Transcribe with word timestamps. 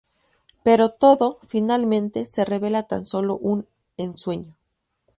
Pero 0.63 0.89
todo, 0.89 1.37
finalmente, 1.45 2.25
se 2.25 2.43
revela 2.43 2.81
tan 2.81 3.05
sólo 3.05 3.37
un 3.37 3.67
ensueño. 3.97 4.55